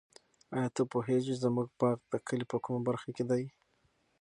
آیا 0.55 0.69
ته 0.75 0.81
پوهېږې 0.91 1.25
چې 1.37 1.41
زموږ 1.43 1.67
باغ 1.79 1.97
د 2.11 2.13
کلي 2.27 2.45
په 2.51 2.57
کومه 2.63 2.81
برخه 2.87 3.09
کې 3.15 3.23
دی؟ 3.29 3.43